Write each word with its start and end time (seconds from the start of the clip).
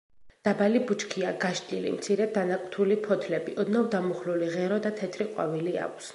დაბალი 0.47 0.79
ბუჩქია, 0.91 1.33
გაშლილი, 1.43 1.91
მცირედ 1.97 2.33
დანაკვთული 2.39 2.99
ფოთოლი, 3.05 3.55
ოდნავ 3.65 3.87
დამუხლული 3.97 4.53
ღერო 4.57 4.83
და 4.89 4.95
თეთრი 5.03 5.31
ყვავილი 5.33 5.79
აქვს. 5.87 6.09